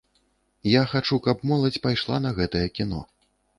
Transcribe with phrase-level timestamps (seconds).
[0.69, 3.07] Я хачу, каб моладзь пайшла на гэтае кіно.